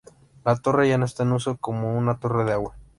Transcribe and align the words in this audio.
La 0.43 0.55
torre 0.55 0.89
ya 0.89 0.97
no 0.97 1.05
está 1.05 1.21
en 1.21 1.31
uso 1.31 1.57
como 1.57 1.95
una 1.95 2.19
torre 2.19 2.43
de 2.43 2.53
agua. 2.53 2.75